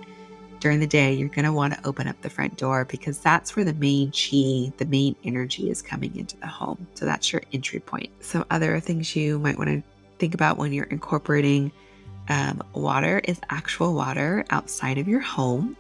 during 0.60 0.80
the 0.80 0.86
day, 0.86 1.12
you're 1.12 1.28
going 1.28 1.44
to 1.44 1.52
want 1.52 1.74
to 1.74 1.86
open 1.86 2.08
up 2.08 2.20
the 2.22 2.30
front 2.30 2.56
door 2.56 2.86
because 2.86 3.18
that's 3.18 3.54
where 3.54 3.64
the 3.64 3.74
main 3.74 4.10
chi, 4.10 4.72
the 4.78 4.86
main 4.88 5.14
energy 5.22 5.70
is 5.70 5.82
coming 5.82 6.16
into 6.16 6.36
the 6.38 6.46
home. 6.46 6.86
So 6.94 7.04
that's 7.04 7.30
your 7.32 7.42
entry 7.52 7.80
point. 7.80 8.10
So 8.20 8.44
other 8.50 8.80
things 8.80 9.14
you 9.14 9.38
might 9.38 9.58
want 9.58 9.68
to 9.68 9.82
think 10.18 10.34
about 10.34 10.58
when 10.58 10.72
you're 10.72 10.84
incorporating 10.86 11.72
um, 12.28 12.62
water 12.74 13.20
is 13.24 13.40
actual 13.50 13.94
water 13.94 14.44
outside 14.50 14.98
of 14.98 15.08
your 15.08 15.20
home. 15.20 15.76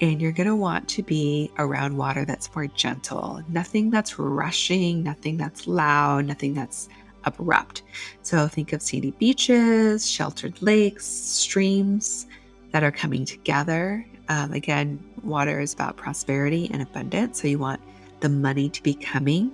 And 0.00 0.20
you're 0.20 0.32
going 0.32 0.48
to 0.48 0.56
want 0.56 0.88
to 0.88 1.04
be 1.04 1.52
around 1.56 1.96
water 1.96 2.24
that's 2.24 2.52
more 2.54 2.66
gentle, 2.66 3.42
nothing 3.48 3.90
that's 3.90 4.18
rushing, 4.18 5.04
nothing 5.04 5.36
that's 5.36 5.68
loud, 5.68 6.26
nothing 6.26 6.52
that's 6.52 6.88
abrupt. 7.24 7.82
So 8.22 8.48
think 8.48 8.72
of 8.72 8.82
sandy 8.82 9.12
beaches, 9.12 10.10
sheltered 10.10 10.60
lakes, 10.60 11.06
streams 11.06 12.26
that 12.72 12.82
are 12.82 12.90
coming 12.90 13.24
together. 13.24 14.04
Um, 14.28 14.52
again, 14.52 14.98
water 15.22 15.60
is 15.60 15.72
about 15.72 15.96
prosperity 15.96 16.68
and 16.72 16.82
abundance. 16.82 17.40
So 17.40 17.46
you 17.46 17.60
want 17.60 17.80
the 18.20 18.28
money 18.28 18.68
to 18.70 18.82
be 18.82 18.94
coming 18.94 19.52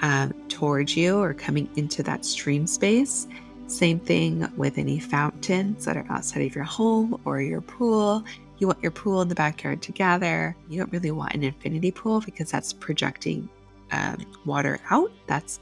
um, 0.00 0.32
towards 0.48 0.96
you 0.96 1.18
or 1.18 1.34
coming 1.34 1.68
into 1.76 2.02
that 2.02 2.24
stream 2.24 2.66
space. 2.66 3.28
Same 3.68 4.00
thing 4.00 4.50
with 4.56 4.78
any 4.78 4.98
fountains 4.98 5.84
that 5.84 5.96
are 5.96 6.06
outside 6.08 6.40
of 6.40 6.54
your 6.54 6.64
home 6.64 7.20
or 7.26 7.40
your 7.42 7.60
pool. 7.60 8.24
You 8.58 8.66
want 8.66 8.82
your 8.82 8.90
pool 8.90 9.20
and 9.20 9.30
the 9.30 9.34
backyard 9.34 9.82
together. 9.82 10.56
You 10.68 10.78
don't 10.78 10.90
really 10.90 11.10
want 11.10 11.34
an 11.34 11.44
infinity 11.44 11.90
pool 11.90 12.22
because 12.22 12.50
that's 12.50 12.72
projecting 12.72 13.48
um, 13.92 14.24
water 14.46 14.80
out. 14.90 15.12
That's 15.26 15.60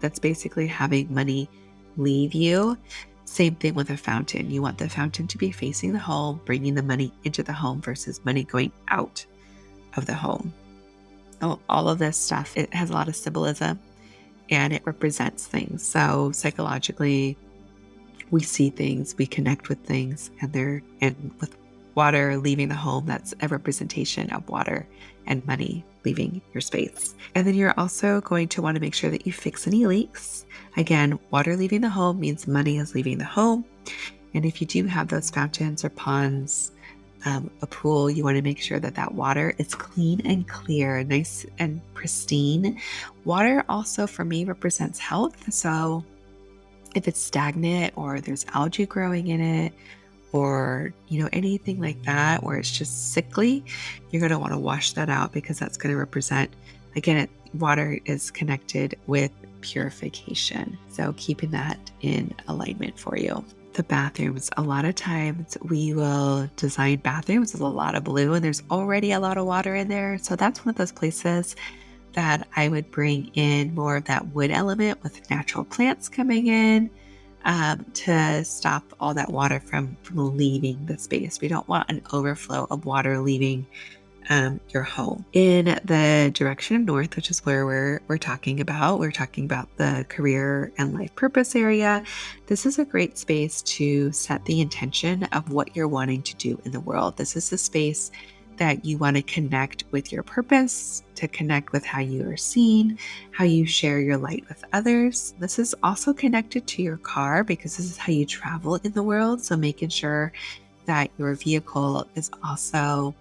that's 0.00 0.18
basically 0.18 0.66
having 0.66 1.12
money 1.12 1.48
leave 1.96 2.32
you. 2.32 2.76
Same 3.26 3.54
thing 3.54 3.74
with 3.74 3.90
a 3.90 3.96
fountain. 3.96 4.50
You 4.50 4.62
want 4.62 4.78
the 4.78 4.88
fountain 4.88 5.26
to 5.28 5.38
be 5.38 5.52
facing 5.52 5.92
the 5.92 5.98
home, 5.98 6.40
bringing 6.46 6.74
the 6.74 6.82
money 6.82 7.12
into 7.24 7.42
the 7.42 7.52
home 7.52 7.82
versus 7.82 8.24
money 8.24 8.44
going 8.44 8.72
out 8.88 9.24
of 9.96 10.06
the 10.06 10.14
home. 10.14 10.52
Oh, 11.42 11.60
all 11.68 11.88
of 11.88 11.98
this 11.98 12.16
stuff, 12.16 12.56
it 12.56 12.72
has 12.72 12.90
a 12.90 12.94
lot 12.94 13.08
of 13.08 13.16
symbolism 13.16 13.78
and 14.50 14.72
it 14.72 14.82
represents 14.84 15.46
things. 15.46 15.82
So 15.82 16.30
psychologically, 16.32 17.36
we 18.32 18.42
see 18.42 18.70
things, 18.70 19.14
we 19.16 19.26
connect 19.26 19.68
with 19.68 19.78
things, 19.84 20.32
and 20.40 20.52
they're 20.52 20.82
and 21.00 21.30
with 21.40 21.56
water 21.94 22.38
leaving 22.38 22.68
the 22.68 22.74
home, 22.74 23.06
that's 23.06 23.34
a 23.42 23.48
representation 23.48 24.30
of 24.30 24.48
water 24.48 24.88
and 25.26 25.46
money 25.46 25.84
leaving 26.04 26.40
your 26.52 26.62
space. 26.62 27.14
And 27.34 27.46
then 27.46 27.54
you're 27.54 27.78
also 27.78 28.22
going 28.22 28.48
to 28.48 28.62
want 28.62 28.74
to 28.74 28.80
make 28.80 28.94
sure 28.94 29.10
that 29.10 29.26
you 29.26 29.32
fix 29.32 29.66
any 29.66 29.86
leaks. 29.86 30.46
Again, 30.76 31.18
water 31.30 31.54
leaving 31.54 31.82
the 31.82 31.90
home 31.90 32.18
means 32.18 32.48
money 32.48 32.78
is 32.78 32.94
leaving 32.94 33.18
the 33.18 33.24
home. 33.24 33.64
And 34.34 34.46
if 34.46 34.60
you 34.60 34.66
do 34.66 34.86
have 34.86 35.08
those 35.08 35.30
fountains 35.30 35.84
or 35.84 35.90
ponds, 35.90 36.72
um, 37.24 37.50
a 37.60 37.66
pool, 37.66 38.10
you 38.10 38.24
want 38.24 38.36
to 38.36 38.42
make 38.42 38.58
sure 38.58 38.80
that 38.80 38.96
that 38.96 39.14
water 39.14 39.54
is 39.58 39.74
clean 39.74 40.22
and 40.24 40.48
clear, 40.48 41.04
nice 41.04 41.46
and 41.58 41.80
pristine. 41.94 42.80
Water 43.24 43.64
also 43.68 44.06
for 44.06 44.24
me 44.24 44.44
represents 44.44 44.98
health. 44.98 45.52
So 45.52 46.02
if 46.94 47.08
it's 47.08 47.20
stagnant 47.20 47.94
or 47.96 48.20
there's 48.20 48.44
algae 48.54 48.86
growing 48.86 49.28
in 49.28 49.40
it, 49.40 49.72
or 50.32 50.94
you 51.08 51.22
know 51.22 51.28
anything 51.32 51.80
like 51.80 52.02
that 52.04 52.42
where 52.42 52.56
it's 52.56 52.70
just 52.70 53.12
sickly 53.12 53.62
you're 54.10 54.20
going 54.20 54.32
to 54.32 54.38
want 54.38 54.52
to 54.52 54.58
wash 54.58 54.92
that 54.94 55.10
out 55.10 55.32
because 55.32 55.58
that's 55.58 55.76
going 55.76 55.92
to 55.92 55.98
represent 55.98 56.50
again 56.96 57.18
it, 57.18 57.30
water 57.54 57.98
is 58.06 58.30
connected 58.30 58.98
with 59.06 59.30
purification 59.60 60.78
so 60.88 61.12
keeping 61.18 61.50
that 61.50 61.78
in 62.00 62.34
alignment 62.48 62.98
for 62.98 63.16
you 63.16 63.44
the 63.74 63.82
bathrooms. 63.84 64.50
A 64.56 64.62
lot 64.62 64.84
of 64.84 64.94
times 64.94 65.56
we 65.62 65.94
will 65.94 66.48
design 66.56 66.98
bathrooms 66.98 67.52
with 67.52 67.62
a 67.62 67.66
lot 67.66 67.94
of 67.94 68.04
blue 68.04 68.34
and 68.34 68.44
there's 68.44 68.62
already 68.70 69.12
a 69.12 69.20
lot 69.20 69.38
of 69.38 69.46
water 69.46 69.74
in 69.74 69.88
there. 69.88 70.18
So 70.18 70.36
that's 70.36 70.64
one 70.64 70.70
of 70.70 70.76
those 70.76 70.92
places 70.92 71.56
that 72.14 72.48
I 72.56 72.68
would 72.68 72.90
bring 72.90 73.30
in 73.34 73.74
more 73.74 73.96
of 73.96 74.04
that 74.04 74.28
wood 74.28 74.50
element 74.50 75.02
with 75.02 75.30
natural 75.30 75.64
plants 75.64 76.08
coming 76.08 76.46
in 76.46 76.90
um, 77.44 77.84
to 77.94 78.44
stop 78.44 78.84
all 79.00 79.14
that 79.14 79.30
water 79.30 79.60
from, 79.60 79.96
from 80.02 80.36
leaving 80.36 80.86
the 80.86 80.98
space. 80.98 81.40
We 81.40 81.48
don't 81.48 81.68
want 81.68 81.90
an 81.90 82.02
overflow 82.12 82.66
of 82.70 82.84
water 82.84 83.18
leaving 83.18 83.66
um, 84.30 84.60
your 84.70 84.82
home. 84.82 85.24
In 85.32 85.64
the 85.84 86.30
direction 86.32 86.76
of 86.76 86.82
north, 86.82 87.16
which 87.16 87.30
is 87.30 87.44
where 87.44 87.66
we're 87.66 88.00
we're 88.08 88.18
talking 88.18 88.60
about, 88.60 89.00
we're 89.00 89.10
talking 89.10 89.44
about 89.44 89.68
the 89.76 90.06
career 90.08 90.72
and 90.78 90.94
life 90.94 91.14
purpose 91.16 91.56
area. 91.56 92.04
This 92.46 92.64
is 92.66 92.78
a 92.78 92.84
great 92.84 93.18
space 93.18 93.62
to 93.62 94.12
set 94.12 94.44
the 94.44 94.60
intention 94.60 95.24
of 95.24 95.50
what 95.50 95.74
you're 95.74 95.88
wanting 95.88 96.22
to 96.22 96.36
do 96.36 96.60
in 96.64 96.72
the 96.72 96.80
world. 96.80 97.16
This 97.16 97.36
is 97.36 97.52
a 97.52 97.58
space 97.58 98.10
that 98.56 98.84
you 98.84 98.98
want 98.98 99.16
to 99.16 99.22
connect 99.22 99.84
with 99.90 100.12
your 100.12 100.22
purpose, 100.22 101.02
to 101.16 101.28
connect 101.28 101.72
with 101.72 101.84
how 101.84 102.00
you 102.00 102.28
are 102.28 102.36
seen, 102.36 102.98
how 103.30 103.44
you 103.44 103.66
share 103.66 104.00
your 104.00 104.16
light 104.16 104.44
with 104.48 104.64
others. 104.72 105.34
This 105.38 105.58
is 105.58 105.74
also 105.82 106.12
connected 106.12 106.66
to 106.66 106.82
your 106.82 106.98
car 106.98 107.44
because 107.44 107.76
this 107.76 107.90
is 107.90 107.96
how 107.96 108.12
you 108.12 108.26
travel 108.26 108.76
in 108.76 108.92
the 108.92 109.02
world. 109.02 109.40
So 109.40 109.56
making 109.56 109.90
sure 109.90 110.32
that 110.86 111.10
your 111.18 111.34
vehicle 111.34 112.06
is 112.14 112.30
also 112.44 113.14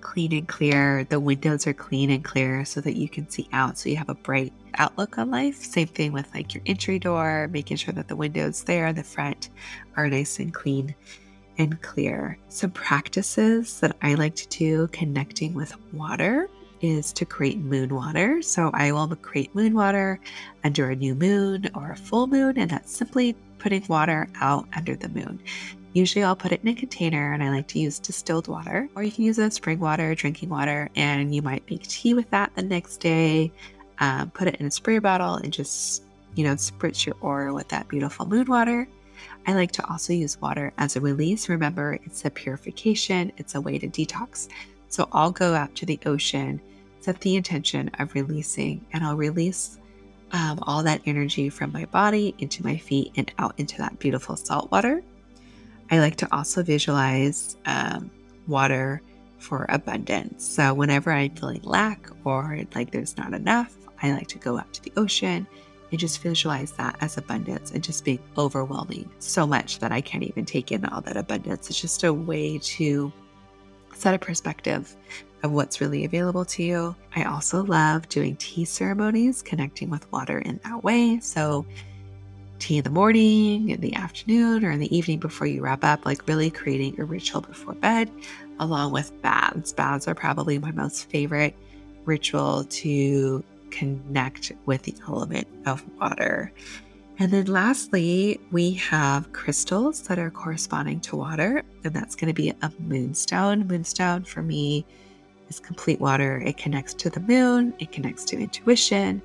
clean 0.00 0.32
and 0.32 0.48
clear. 0.48 1.04
The 1.04 1.20
windows 1.20 1.66
are 1.66 1.72
clean 1.72 2.10
and 2.10 2.24
clear 2.24 2.64
so 2.64 2.80
that 2.80 2.96
you 2.96 3.08
can 3.08 3.30
see 3.30 3.48
out. 3.52 3.78
So 3.78 3.88
you 3.88 3.96
have 3.96 4.08
a 4.08 4.14
bright 4.14 4.52
outlook 4.74 5.18
on 5.18 5.30
life. 5.30 5.56
Same 5.56 5.86
thing 5.86 6.12
with 6.12 6.32
like 6.34 6.54
your 6.54 6.62
entry 6.66 6.98
door, 6.98 7.48
making 7.52 7.78
sure 7.78 7.94
that 7.94 8.08
the 8.08 8.16
windows 8.16 8.64
there 8.64 8.92
the 8.92 9.02
front 9.02 9.50
are 9.96 10.08
nice 10.08 10.38
and 10.38 10.52
clean 10.52 10.94
and 11.58 11.80
clear. 11.82 12.38
Some 12.48 12.70
practices 12.70 13.80
that 13.80 13.96
I 14.02 14.14
like 14.14 14.34
to 14.36 14.48
do 14.48 14.88
connecting 14.88 15.54
with 15.54 15.74
water 15.92 16.48
is 16.80 17.12
to 17.12 17.24
create 17.24 17.58
moon 17.58 17.94
water. 17.94 18.42
So 18.42 18.70
I 18.74 18.92
will 18.92 19.08
create 19.16 19.54
moon 19.54 19.74
water 19.74 20.18
under 20.64 20.90
a 20.90 20.96
new 20.96 21.14
moon 21.14 21.70
or 21.74 21.92
a 21.92 21.96
full 21.96 22.26
moon, 22.26 22.58
and 22.58 22.70
that's 22.70 22.94
simply 22.94 23.36
putting 23.58 23.84
water 23.88 24.28
out 24.40 24.66
under 24.74 24.96
the 24.96 25.08
moon. 25.08 25.40
Usually 25.92 26.24
I'll 26.24 26.34
put 26.34 26.52
it 26.52 26.62
in 26.62 26.68
a 26.68 26.74
container 26.74 27.32
and 27.32 27.42
I 27.42 27.50
like 27.50 27.68
to 27.68 27.78
use 27.78 27.98
distilled 27.98 28.48
water, 28.48 28.88
or 28.96 29.02
you 29.02 29.12
can 29.12 29.24
use 29.24 29.38
a 29.38 29.50
spring 29.50 29.78
water, 29.78 30.14
drinking 30.14 30.48
water, 30.48 30.88
and 30.96 31.34
you 31.34 31.42
might 31.42 31.68
make 31.70 31.86
tea 31.86 32.14
with 32.14 32.28
that 32.30 32.50
the 32.56 32.62
next 32.62 32.96
day. 32.98 33.52
Um, 33.98 34.30
put 34.30 34.48
it 34.48 34.56
in 34.56 34.66
a 34.66 34.70
spray 34.70 34.98
bottle 34.98 35.34
and 35.34 35.52
just, 35.52 36.02
you 36.34 36.44
know, 36.44 36.54
spritz 36.54 37.06
your 37.06 37.14
aura 37.20 37.54
with 37.54 37.68
that 37.68 37.88
beautiful 37.88 38.26
moon 38.26 38.46
water. 38.46 38.88
I 39.46 39.54
like 39.54 39.72
to 39.72 39.88
also 39.90 40.12
use 40.12 40.40
water 40.40 40.72
as 40.78 40.96
a 40.96 41.00
release. 41.00 41.48
Remember, 41.48 41.98
it's 42.04 42.24
a 42.24 42.30
purification, 42.30 43.32
it's 43.36 43.54
a 43.54 43.60
way 43.60 43.78
to 43.78 43.88
detox. 43.88 44.48
So 44.88 45.08
I'll 45.12 45.30
go 45.30 45.54
out 45.54 45.74
to 45.76 45.86
the 45.86 45.98
ocean, 46.06 46.60
set 47.00 47.20
the 47.20 47.36
intention 47.36 47.90
of 47.98 48.14
releasing, 48.14 48.84
and 48.92 49.02
I'll 49.04 49.16
release 49.16 49.78
um, 50.32 50.60
all 50.62 50.82
that 50.82 51.02
energy 51.06 51.48
from 51.48 51.72
my 51.72 51.84
body 51.86 52.34
into 52.38 52.62
my 52.64 52.76
feet 52.76 53.12
and 53.16 53.32
out 53.38 53.54
into 53.58 53.78
that 53.78 53.98
beautiful 53.98 54.36
salt 54.36 54.70
water. 54.70 55.02
I 55.90 55.98
like 55.98 56.16
to 56.16 56.34
also 56.34 56.62
visualize 56.62 57.56
um, 57.66 58.10
water 58.46 59.02
for 59.38 59.66
abundance. 59.68 60.46
So 60.46 60.72
whenever 60.72 61.10
I'm 61.12 61.34
feeling 61.34 61.62
lack 61.62 62.08
or 62.24 62.60
like 62.74 62.92
there's 62.92 63.16
not 63.16 63.34
enough, 63.34 63.76
I 64.02 64.12
like 64.12 64.28
to 64.28 64.38
go 64.38 64.58
out 64.58 64.72
to 64.74 64.82
the 64.82 64.92
ocean 64.96 65.46
and 65.92 66.00
just 66.00 66.22
visualize 66.22 66.72
that 66.72 66.96
as 67.00 67.18
abundance 67.18 67.70
and 67.70 67.84
just 67.84 68.04
being 68.04 68.18
overwhelming 68.36 69.08
so 69.18 69.46
much 69.46 69.78
that 69.78 69.92
I 69.92 70.00
can't 70.00 70.24
even 70.24 70.46
take 70.46 70.72
in 70.72 70.84
all 70.86 71.02
that 71.02 71.18
abundance. 71.18 71.68
It's 71.68 71.80
just 71.80 72.02
a 72.02 72.12
way 72.12 72.58
to 72.58 73.12
set 73.94 74.14
a 74.14 74.18
perspective 74.18 74.96
of 75.42 75.52
what's 75.52 75.80
really 75.80 76.04
available 76.04 76.46
to 76.46 76.62
you. 76.62 76.96
I 77.14 77.24
also 77.24 77.62
love 77.64 78.08
doing 78.08 78.36
tea 78.36 78.64
ceremonies, 78.64 79.42
connecting 79.42 79.90
with 79.90 80.10
water 80.10 80.38
in 80.38 80.58
that 80.64 80.82
way. 80.82 81.20
So, 81.20 81.66
tea 82.58 82.78
in 82.78 82.84
the 82.84 82.90
morning, 82.90 83.70
in 83.70 83.80
the 83.80 83.94
afternoon, 83.94 84.64
or 84.64 84.70
in 84.70 84.78
the 84.78 84.96
evening 84.96 85.18
before 85.18 85.46
you 85.46 85.62
wrap 85.62 85.84
up, 85.84 86.06
like 86.06 86.26
really 86.26 86.48
creating 86.48 86.98
a 86.98 87.04
ritual 87.04 87.40
before 87.42 87.74
bed, 87.74 88.10
along 88.60 88.92
with 88.92 89.20
baths. 89.20 89.72
Baths 89.72 90.08
are 90.08 90.14
probably 90.14 90.58
my 90.58 90.70
most 90.70 91.10
favorite 91.10 91.54
ritual 92.04 92.64
to 92.64 93.44
connect 93.72 94.52
with 94.66 94.82
the 94.82 94.94
element 95.08 95.48
of 95.66 95.82
water. 95.98 96.52
And 97.18 97.30
then 97.32 97.46
lastly, 97.46 98.40
we 98.50 98.72
have 98.74 99.32
crystals 99.32 100.02
that 100.02 100.18
are 100.18 100.30
corresponding 100.30 101.00
to 101.00 101.16
water, 101.16 101.62
and 101.84 101.92
that's 101.92 102.14
going 102.14 102.28
to 102.28 102.34
be 102.34 102.50
a 102.50 102.72
moonstone. 102.78 103.66
Moonstone 103.66 104.24
for 104.24 104.42
me 104.42 104.86
is 105.48 105.60
complete 105.60 106.00
water. 106.00 106.40
It 106.44 106.56
connects 106.56 106.94
to 106.94 107.10
the 107.10 107.20
moon, 107.20 107.74
it 107.78 107.92
connects 107.92 108.24
to 108.26 108.36
intuition, 108.38 109.20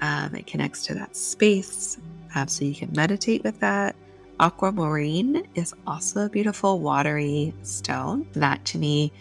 um, 0.00 0.34
it 0.34 0.46
connects 0.46 0.84
to 0.86 0.94
that 0.94 1.16
space. 1.16 1.98
Um, 2.34 2.48
so 2.48 2.64
you 2.64 2.74
can 2.74 2.92
meditate 2.94 3.44
with 3.44 3.60
that. 3.60 3.96
Aquamarine 4.40 5.46
is 5.54 5.74
also 5.86 6.26
a 6.26 6.28
beautiful 6.28 6.80
watery 6.80 7.54
stone. 7.62 8.26
That 8.32 8.64
to 8.66 8.78
me 8.78 9.12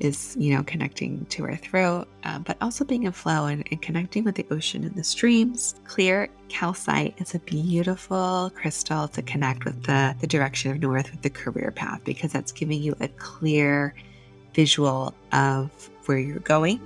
is, 0.00 0.34
you 0.38 0.54
know, 0.54 0.62
connecting 0.64 1.26
to 1.26 1.44
our 1.44 1.56
throat, 1.56 2.08
um, 2.24 2.42
but 2.42 2.56
also 2.60 2.84
being 2.84 3.04
in 3.04 3.12
flow 3.12 3.46
and, 3.46 3.66
and, 3.70 3.80
connecting 3.82 4.24
with 4.24 4.34
the 4.34 4.46
ocean 4.50 4.82
and 4.82 4.94
the 4.94 5.04
streams. 5.04 5.74
Clear 5.84 6.28
calcite 6.48 7.14
is 7.18 7.34
a 7.34 7.38
beautiful 7.40 8.50
crystal 8.54 9.06
to 9.08 9.22
connect 9.22 9.64
with 9.64 9.82
the, 9.84 10.16
the 10.20 10.26
direction 10.26 10.70
of 10.70 10.80
north 10.80 11.10
with 11.10 11.22
the 11.22 11.30
career 11.30 11.70
path 11.70 12.00
because 12.04 12.32
that's 12.32 12.50
giving 12.50 12.82
you 12.82 12.94
a 13.00 13.08
clear 13.08 13.94
visual 14.54 15.14
of 15.32 15.70
where 16.06 16.18
you're 16.18 16.40
going. 16.40 16.80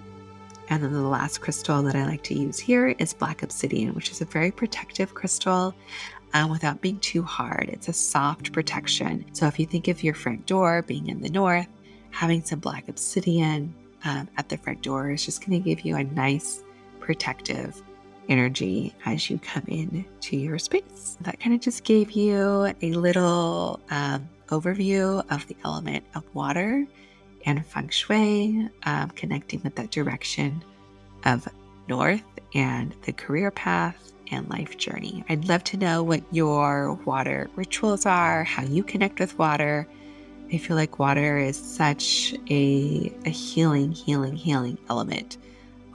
And 0.71 0.83
then 0.83 0.93
the 0.93 1.01
last 1.01 1.41
crystal 1.41 1.83
that 1.83 1.95
I 1.95 2.07
like 2.07 2.23
to 2.25 2.35
use 2.35 2.59
here 2.59 2.89
is 2.99 3.13
black 3.13 3.43
obsidian, 3.43 3.95
which 3.95 4.11
is 4.11 4.21
a 4.21 4.25
very 4.25 4.51
protective 4.51 5.15
crystal. 5.15 5.75
Um, 6.33 6.51
without 6.51 6.81
being 6.81 6.99
too 6.99 7.23
hard. 7.23 7.69
It's 7.73 7.87
a 7.87 7.93
soft 7.93 8.53
protection. 8.53 9.25
So 9.35 9.47
if 9.47 9.61
you 9.61 9.67
think 9.67 9.87
of 9.87 10.03
your 10.03 10.15
front 10.15 10.47
door 10.47 10.83
being 10.83 11.07
in 11.07 11.23
the 11.23 11.29
north, 11.29 11.69
having 12.15 12.45
some 12.45 12.61
black 12.61 12.89
obsidian 12.89 13.75
um, 14.05 14.29
at 14.37 14.49
the 14.49 14.57
front 14.57 14.81
door 14.83 15.11
is 15.11 15.25
just 15.25 15.45
going 15.45 15.61
to 15.61 15.69
give 15.69 15.85
you 15.85 15.97
a 15.97 16.05
nice 16.05 16.63
protective 17.01 17.83
energy 18.29 18.95
as 19.05 19.29
you 19.29 19.39
come 19.39 19.65
in 19.67 20.05
to 20.21 20.37
your 20.37 20.59
space. 20.59 21.19
That 21.23 21.41
kind 21.41 21.55
of 21.55 21.61
just 21.61 21.83
gave 21.85 22.13
you 22.13 22.73
a 22.81 22.93
little 22.93 23.81
um, 23.91 24.29
overview 24.49 25.25
of 25.31 25.47
the 25.49 25.57
element 25.65 26.05
of 26.15 26.23
water 26.35 26.87
and 27.47 27.67
feng 27.67 27.89
shui, 27.89 28.69
um, 28.85 29.11
connecting 29.11 29.61
with 29.63 29.75
that 29.75 29.91
direction 29.91 30.65
of 31.25 31.47
north 31.89 32.23
and 32.55 32.95
the 33.03 33.13
career 33.13 33.51
path 33.51 34.13
and 34.31 34.49
life 34.49 34.79
journey. 34.79 35.25
I'd 35.29 35.49
love 35.49 35.65
to 35.65 35.77
know 35.77 36.03
what 36.03 36.23
your 36.31 36.95
water 37.05 37.51
rituals 37.57 38.07
are, 38.07 38.45
how 38.45 38.63
you 38.63 38.83
connect 38.83 39.19
with 39.19 39.39
water 39.39 39.87
I 40.55 40.59
feel 40.59 40.77
like 40.77 41.01
water 41.01 41.37
is 41.37 41.57
such 41.57 42.33
a, 42.49 43.13
a 43.25 43.31
healing, 43.31 43.91
healing, 43.91 44.37
healing 44.37 44.79
element 44.89 45.37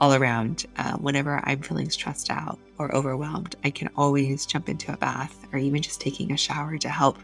all 0.00 0.12
around. 0.12 0.66
Uh, 0.76 0.98
whenever 0.98 1.40
I'm 1.44 1.62
feeling 1.62 1.88
stressed 1.88 2.30
out 2.30 2.58
or 2.76 2.94
overwhelmed, 2.94 3.56
I 3.64 3.70
can 3.70 3.88
always 3.96 4.44
jump 4.44 4.68
into 4.68 4.92
a 4.92 4.98
bath 4.98 5.46
or 5.50 5.58
even 5.58 5.80
just 5.80 5.98
taking 5.98 6.32
a 6.32 6.36
shower 6.36 6.76
to 6.76 6.90
help 6.90 7.16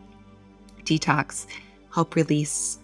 detox, 0.84 1.46
help 1.92 2.14
release 2.14 2.78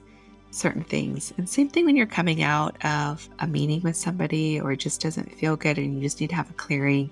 certain 0.50 0.84
things. 0.84 1.32
And 1.38 1.48
same 1.48 1.70
thing 1.70 1.86
when 1.86 1.96
you're 1.96 2.04
coming 2.04 2.42
out 2.42 2.76
of 2.84 3.26
a 3.38 3.46
meeting 3.46 3.80
with 3.80 3.96
somebody 3.96 4.60
or 4.60 4.72
it 4.72 4.80
just 4.80 5.00
doesn't 5.00 5.32
feel 5.32 5.56
good 5.56 5.78
and 5.78 5.94
you 5.94 6.02
just 6.02 6.20
need 6.20 6.28
to 6.28 6.36
have 6.36 6.50
a 6.50 6.54
clearing 6.54 7.10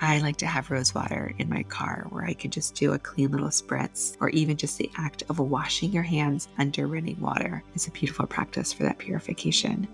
I 0.00 0.18
like 0.18 0.36
to 0.38 0.46
have 0.46 0.70
rose 0.70 0.94
water 0.94 1.34
in 1.38 1.48
my 1.48 1.62
car 1.64 2.06
where 2.10 2.24
I 2.24 2.34
could 2.34 2.52
just 2.52 2.74
do 2.74 2.92
a 2.92 2.98
clean 2.98 3.30
little 3.30 3.48
spritz, 3.48 4.16
or 4.20 4.30
even 4.30 4.56
just 4.56 4.78
the 4.78 4.90
act 4.96 5.22
of 5.28 5.38
washing 5.38 5.92
your 5.92 6.02
hands 6.02 6.48
under 6.58 6.86
running 6.86 7.20
water 7.20 7.62
is 7.74 7.86
a 7.86 7.92
beautiful 7.92 8.26
practice 8.26 8.72
for 8.72 8.82
that 8.82 8.98
purification. 8.98 9.86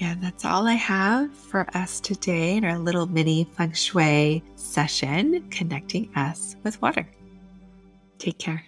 And 0.00 0.22
that's 0.22 0.44
all 0.44 0.66
I 0.66 0.74
have 0.74 1.32
for 1.32 1.66
us 1.74 2.00
today 2.00 2.56
in 2.56 2.64
our 2.64 2.78
little 2.78 3.06
mini 3.06 3.44
feng 3.56 3.72
shui 3.72 4.42
session 4.56 5.48
connecting 5.50 6.10
us 6.16 6.56
with 6.64 6.82
water. 6.82 7.08
Take 8.18 8.38
care. 8.38 8.64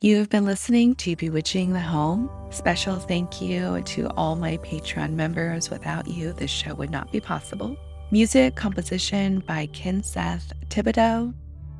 You 0.00 0.18
have 0.18 0.30
been 0.30 0.44
listening 0.44 0.94
to 0.96 1.16
Bewitching 1.16 1.72
the 1.72 1.80
Home. 1.80 2.30
Special 2.50 2.96
thank 2.96 3.42
you 3.42 3.82
to 3.82 4.08
all 4.10 4.36
my 4.36 4.58
Patreon 4.58 5.14
members. 5.14 5.70
Without 5.70 6.06
you, 6.06 6.32
this 6.32 6.52
show 6.52 6.72
would 6.74 6.90
not 6.90 7.10
be 7.10 7.18
possible. 7.18 7.76
Music 8.10 8.54
composition 8.54 9.40
by 9.40 9.66
Kinseth 9.66 10.50
Thibodeau, 10.70 11.34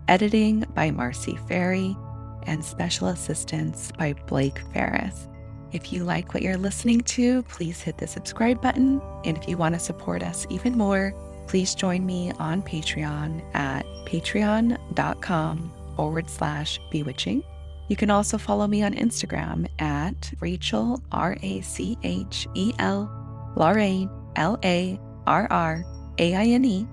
editing 0.09 0.63
by 0.75 0.91
Marcy 0.91 1.39
Ferry, 1.49 1.97
and 2.43 2.63
special 2.63 3.09
assistance 3.09 3.91
by 3.99 4.13
Blake 4.27 4.59
Ferris. 4.75 5.27
If 5.73 5.91
you 5.91 6.05
like 6.05 6.35
what 6.35 6.43
you're 6.43 6.59
listening 6.59 7.01
to, 7.01 7.43
please 7.45 7.81
hit 7.81 7.97
the 7.97 8.07
subscribe 8.07 8.61
button. 8.61 9.01
And 9.25 9.39
if 9.39 9.49
you 9.49 9.57
want 9.57 9.75
to 9.75 9.79
support 9.79 10.23
us 10.23 10.47
even 10.51 10.77
more, 10.77 11.15
please 11.47 11.75
join 11.75 12.05
me 12.05 12.31
on 12.39 12.63
Patreon 12.63 13.43
at 13.55 13.87
patreon.com 14.05 15.73
forward 15.97 16.29
slash 16.29 16.79
bewitching. 16.91 17.43
You 17.89 17.97
can 17.97 18.11
also 18.11 18.37
follow 18.37 18.67
me 18.67 18.83
on 18.83 18.93
Instagram 18.93 19.67
at 19.81 20.31
Rachel, 20.41 21.03
R 21.11 21.39
A 21.43 21.63
C 21.63 21.97
H 22.03 22.47
E 22.53 22.75
L, 22.79 23.11
Larraine, 23.57 24.11
L 24.37 24.59
A 24.63 25.01
R 25.27 25.49
R 25.51 25.87
AINE, 26.19 26.89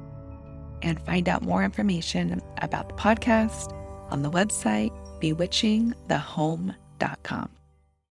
and 0.81 0.99
find 1.05 1.29
out 1.29 1.43
more 1.43 1.63
information 1.63 2.41
about 2.61 2.89
the 2.89 2.95
podcast 2.95 3.71
on 4.11 4.21
the 4.21 4.31
website 4.31 4.91
bewitchingthehome.com. 5.21 7.54